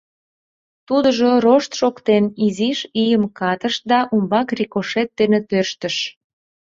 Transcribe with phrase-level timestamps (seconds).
[0.87, 5.95] Тудыжо «рошт» шоктен изиш ийым катыш да умбак рикошет дене тӧрштыш.